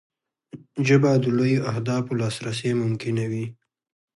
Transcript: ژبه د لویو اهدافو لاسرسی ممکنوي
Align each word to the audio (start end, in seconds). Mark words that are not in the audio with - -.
ژبه 0.87 1.11
د 1.23 1.25
لویو 1.37 1.65
اهدافو 1.71 2.17
لاسرسی 2.19 2.71
ممکنوي 2.81 3.45